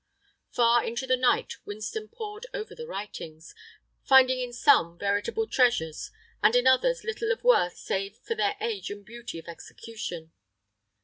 [0.49, 3.53] Far into the night Winston pored over the writings,
[4.03, 6.09] finding in some veritable treasures
[6.41, 10.31] and in others little of worth save for their age and beauty of execution.